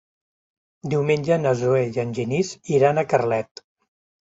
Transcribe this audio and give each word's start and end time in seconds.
Diumenge 0.93 1.39
na 1.43 1.53
Zoè 1.61 1.85
i 1.93 2.03
en 2.07 2.19
Genís 2.21 2.59
iran 2.79 2.99
a 2.99 3.09
Carlet. 3.15 3.69